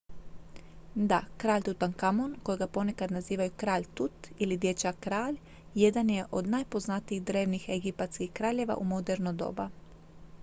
[1.09, 1.17] "da!
[1.41, 5.37] kralj tutankamon kojega ponekad nazivaju "kralj tut" ili "dječak-kralj"
[5.81, 9.69] jedan je od najpoznatijih drevnih egipatskih kraljeva u moderno doba.